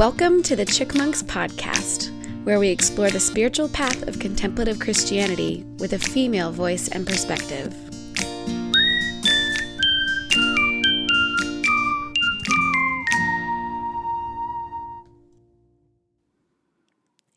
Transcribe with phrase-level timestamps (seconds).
[0.00, 2.08] Welcome to the Chickmonks Podcast,
[2.44, 7.74] where we explore the spiritual path of contemplative Christianity with a female voice and perspective.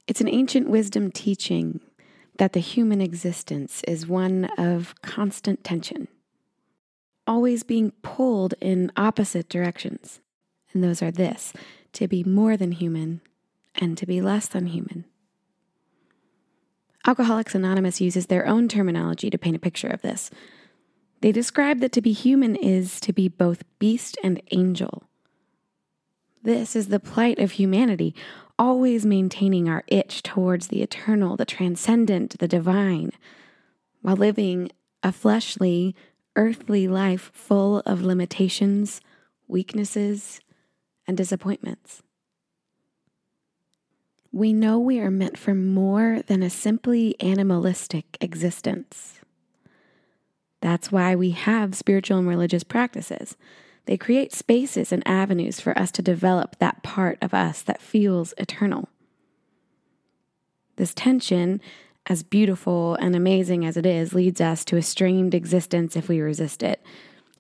[0.07, 1.81] It's an ancient wisdom teaching
[2.37, 6.07] that the human existence is one of constant tension,
[7.27, 10.21] always being pulled in opposite directions.
[10.71, 11.51] And those are this
[11.93, 13.21] to be more than human
[13.75, 15.05] and to be less than human.
[17.05, 20.29] Alcoholics Anonymous uses their own terminology to paint a picture of this.
[21.21, 25.03] They describe that to be human is to be both beast and angel.
[26.43, 28.13] This is the plight of humanity,
[28.59, 33.11] always maintaining our itch towards the eternal, the transcendent, the divine,
[34.01, 34.69] while living
[35.01, 35.95] a fleshly,
[36.35, 39.01] earthly life full of limitations,
[39.47, 40.41] weaknesses,
[41.07, 42.03] and disappointments.
[44.31, 49.19] We know we are meant for more than a simply animalistic existence.
[50.59, 53.37] That's why we have spiritual and religious practices.
[53.85, 58.33] They create spaces and avenues for us to develop that part of us that feels
[58.37, 58.89] eternal.
[60.77, 61.61] This tension,
[62.07, 66.21] as beautiful and amazing as it is, leads us to a strained existence if we
[66.21, 66.83] resist it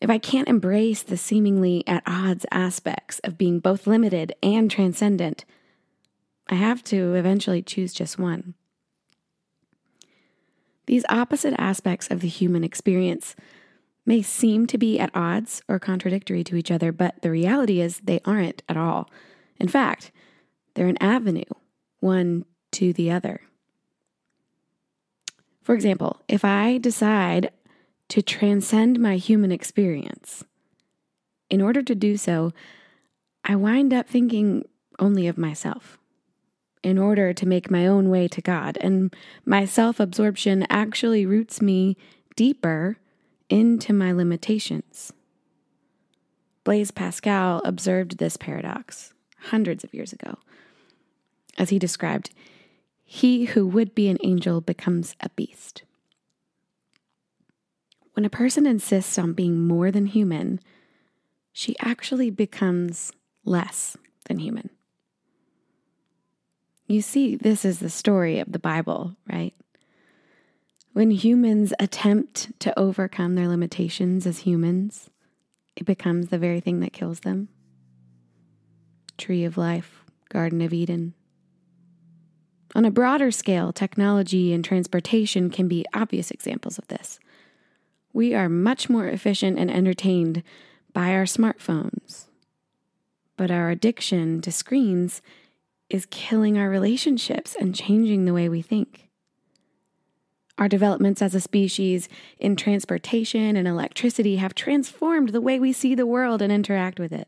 [0.03, 5.45] if I can't embrace the seemingly at odds aspects of being both limited and transcendent,
[6.49, 8.53] I have to eventually choose just one.
[10.87, 13.37] These opposite aspects of the human experience
[14.05, 18.01] may seem to be at odds or contradictory to each other, but the reality is
[18.03, 19.09] they aren't at all.
[19.57, 20.11] In fact,
[20.73, 21.43] they're an avenue,
[22.01, 23.39] one to the other.
[25.61, 27.51] For example, if I decide
[28.09, 30.43] to transcend my human experience.
[31.49, 32.51] In order to do so,
[33.43, 34.65] I wind up thinking
[34.99, 35.97] only of myself
[36.83, 41.61] in order to make my own way to God, and my self absorption actually roots
[41.61, 41.97] me
[42.35, 42.97] deeper
[43.49, 45.13] into my limitations.
[46.63, 49.13] Blaise Pascal observed this paradox
[49.49, 50.37] hundreds of years ago.
[51.57, 52.31] As he described,
[53.03, 55.83] he who would be an angel becomes a beast.
[58.13, 60.59] When a person insists on being more than human,
[61.51, 63.11] she actually becomes
[63.43, 64.69] less than human.
[66.87, 69.53] You see, this is the story of the Bible, right?
[70.93, 75.09] When humans attempt to overcome their limitations as humans,
[75.75, 77.49] it becomes the very thing that kills them.
[79.17, 81.15] Tree of life, Garden of Eden.
[82.75, 87.19] On a broader scale, technology and transportation can be obvious examples of this.
[88.13, 90.43] We are much more efficient and entertained
[90.93, 92.25] by our smartphones.
[93.35, 95.21] But our addiction to screens
[95.89, 99.09] is killing our relationships and changing the way we think.
[100.59, 102.07] Our developments as a species
[102.37, 107.11] in transportation and electricity have transformed the way we see the world and interact with
[107.11, 107.27] it.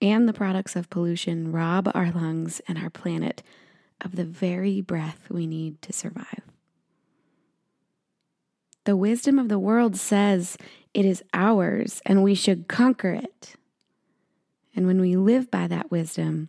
[0.00, 3.42] And the products of pollution rob our lungs and our planet
[4.00, 6.47] of the very breath we need to survive.
[8.88, 10.56] The wisdom of the world says
[10.94, 13.54] it is ours and we should conquer it.
[14.74, 16.48] And when we live by that wisdom,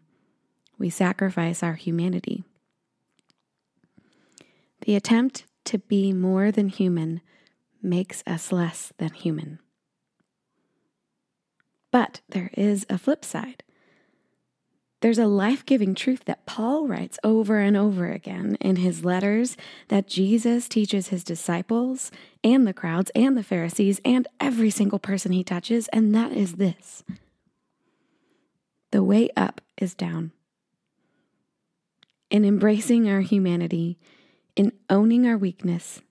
[0.78, 2.46] we sacrifice our humanity.
[4.86, 7.20] The attempt to be more than human
[7.82, 9.60] makes us less than human.
[11.92, 13.64] But there is a flip side.
[15.02, 19.56] There's a life giving truth that Paul writes over and over again in his letters
[19.88, 22.12] that Jesus teaches his disciples
[22.44, 26.56] and the crowds and the Pharisees and every single person he touches, and that is
[26.56, 27.04] this
[28.92, 30.32] the way up is down.
[32.30, 33.98] In embracing our humanity,
[34.56, 36.02] in owning our weakness,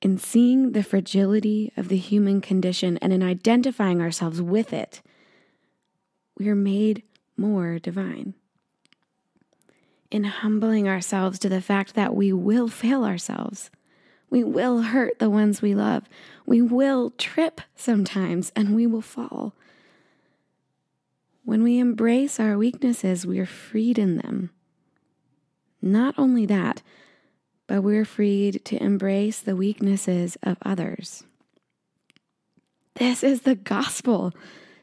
[0.00, 5.00] in seeing the fragility of the human condition, and in identifying ourselves with it,
[6.36, 7.04] we are made
[7.36, 8.34] more divine.
[10.10, 13.70] In humbling ourselves to the fact that we will fail ourselves,
[14.28, 16.08] we will hurt the ones we love,
[16.46, 19.54] we will trip sometimes, and we will fall.
[21.44, 24.50] When we embrace our weaknesses, we are freed in them.
[25.80, 26.82] Not only that,
[27.66, 31.24] but we're freed to embrace the weaknesses of others.
[32.94, 34.32] This is the gospel.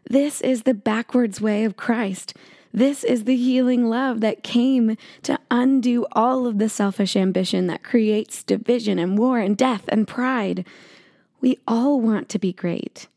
[0.07, 2.33] This is the backwards way of Christ.
[2.71, 7.83] This is the healing love that came to undo all of the selfish ambition that
[7.83, 10.65] creates division and war and death and pride.
[11.41, 13.07] We all want to be great.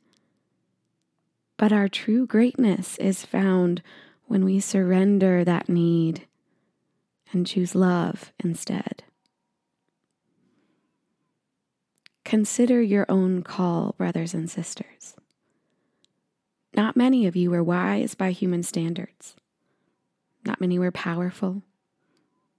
[1.58, 3.82] But our true greatness is found
[4.26, 6.26] when we surrender that need
[7.32, 9.04] and choose love instead.
[12.24, 15.14] Consider your own call, brothers and sisters.
[16.82, 19.36] Not many of you were wise by human standards.
[20.44, 21.62] Not many were powerful.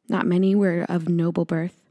[0.07, 1.81] Not many were of noble birth.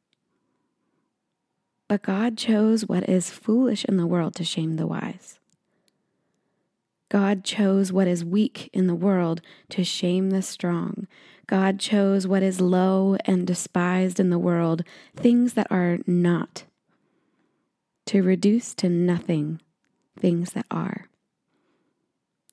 [1.89, 5.41] But God chose what is foolish in the world to shame the wise.
[7.11, 11.07] God chose what is weak in the world to shame the strong.
[11.47, 14.85] God chose what is low and despised in the world,
[15.15, 16.65] things that are not,
[18.07, 19.61] to reduce to nothing
[20.19, 21.11] things that are,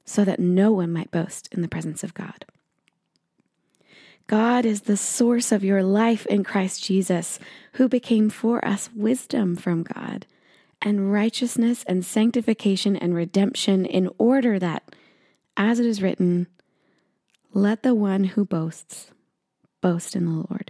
[0.09, 2.43] so that no one might boast in the presence of God.
[4.25, 7.37] God is the source of your life in Christ Jesus,
[7.73, 10.25] who became for us wisdom from God
[10.81, 14.95] and righteousness and sanctification and redemption, in order that,
[15.55, 16.47] as it is written,
[17.53, 19.11] let the one who boasts
[19.79, 20.68] boast in the Lord.